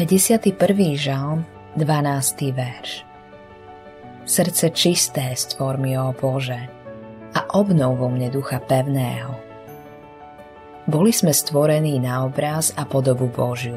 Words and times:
51. 0.00 0.96
žalm, 0.96 1.44
12. 1.76 2.56
verš. 2.56 3.04
Srdce 4.24 4.72
čisté 4.72 5.36
stvor 5.36 5.76
mi, 5.76 5.92
o 5.92 6.16
Bože, 6.16 6.56
a 7.36 7.44
obnov 7.52 8.00
vo 8.00 8.08
mne 8.08 8.32
ducha 8.32 8.64
pevného. 8.64 9.36
Boli 10.88 11.12
sme 11.12 11.36
stvorení 11.36 12.00
na 12.00 12.24
obraz 12.24 12.72
a 12.80 12.88
podobu 12.88 13.28
Božiu. 13.28 13.76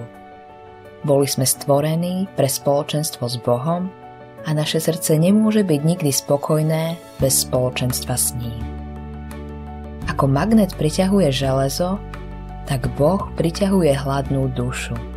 Boli 1.04 1.28
sme 1.28 1.44
stvorení 1.44 2.32
pre 2.40 2.48
spoločenstvo 2.48 3.28
s 3.28 3.36
Bohom 3.44 3.92
a 4.48 4.50
naše 4.56 4.80
srdce 4.80 5.20
nemôže 5.20 5.68
byť 5.68 5.82
nikdy 5.84 6.12
spokojné 6.16 6.96
bez 7.20 7.44
spoločenstva 7.44 8.16
s 8.16 8.32
ním. 8.40 8.64
Ako 10.08 10.32
magnet 10.32 10.72
priťahuje 10.80 11.36
železo, 11.36 12.00
tak 12.64 12.88
Boh 12.96 13.28
priťahuje 13.36 13.92
hladnú 13.92 14.48
dušu. 14.56 15.13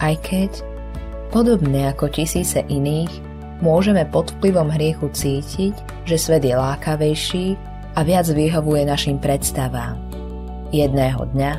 Aj 0.00 0.16
keď, 0.24 0.64
podobne 1.28 1.92
ako 1.92 2.08
tisíce 2.08 2.64
iných, 2.66 3.12
môžeme 3.60 4.08
pod 4.08 4.32
vplyvom 4.40 4.72
hriechu 4.72 5.12
cítiť, 5.12 5.76
že 6.08 6.16
svet 6.16 6.42
je 6.48 6.56
lákavejší 6.56 7.46
a 7.94 8.00
viac 8.00 8.26
vyhovuje 8.26 8.88
našim 8.88 9.20
predstavám 9.20 10.00
Jedného 10.70 11.26
dňa, 11.34 11.52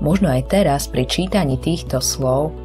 možno 0.00 0.32
aj 0.32 0.48
teraz 0.48 0.88
pri 0.88 1.04
čítaní 1.04 1.60
týchto 1.60 2.00
slov, 2.00 2.56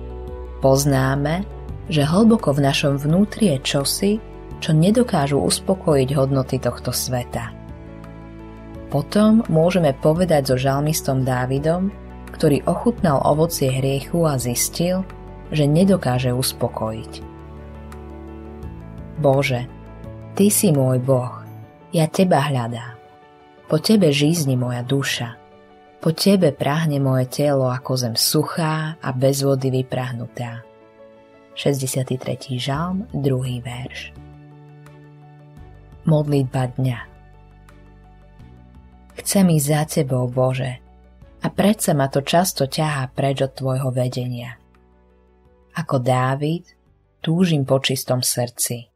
poznáme, 0.63 1.43
že 1.91 2.07
hlboko 2.07 2.55
v 2.55 2.63
našom 2.63 2.95
vnútri 2.95 3.51
je 3.51 3.57
čosi, 3.59 4.13
čo 4.63 4.71
nedokážu 4.71 5.35
uspokojiť 5.43 6.09
hodnoty 6.15 6.63
tohto 6.63 6.95
sveta. 6.95 7.51
Potom 8.87 9.43
môžeme 9.51 9.91
povedať 9.91 10.51
so 10.51 10.55
žalmistom 10.55 11.27
Dávidom, 11.27 11.91
ktorý 12.41 12.65
ochutnal 12.65 13.21
ovocie 13.21 13.69
hriechu 13.69 14.25
a 14.25 14.33
zistil, 14.41 15.05
že 15.53 15.69
nedokáže 15.69 16.33
uspokojiť. 16.33 17.21
Bože, 19.21 19.69
Ty 20.33 20.49
si 20.49 20.73
môj 20.73 20.97
Boh, 21.05 21.45
ja 21.93 22.09
Teba 22.09 22.41
hľadám. 22.41 22.97
Po 23.69 23.77
Tebe 23.77 24.09
žízni 24.09 24.57
moja 24.57 24.81
duša. 24.81 25.37
Po 26.01 26.17
tebe 26.17 26.49
prahne 26.49 26.97
moje 26.97 27.29
telo 27.29 27.69
ako 27.69 27.93
zem 27.93 28.15
suchá 28.17 28.97
a 28.97 29.09
bez 29.13 29.45
vody 29.45 29.69
vyprahnutá. 29.69 30.65
63. 31.53 32.57
žalm, 32.57 33.05
2. 33.13 33.61
verš. 33.61 34.17
Modlitba 36.09 36.73
dňa 36.73 36.99
Chcem 39.21 39.45
ísť 39.53 39.67
za 39.69 39.81
tebou, 39.85 40.25
Bože, 40.25 40.81
predsa 41.55 41.95
ma 41.95 42.11
to 42.11 42.19
často 42.25 42.67
ťahá 42.67 43.11
preč 43.15 43.45
od 43.45 43.55
tvojho 43.55 43.91
vedenia. 43.95 44.59
Ako 45.71 46.03
Dávid, 46.03 46.67
túžim 47.23 47.63
po 47.63 47.79
čistom 47.79 48.19
srdci. 48.19 48.90